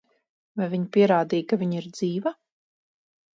Vai 0.61 0.67
viņi 0.71 0.87
pierādīja, 0.97 1.47
ka 1.51 1.61
viņa 1.65 1.79
ir 1.83 1.91
dzīva? 1.99 2.33